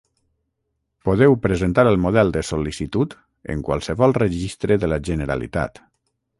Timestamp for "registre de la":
4.21-5.03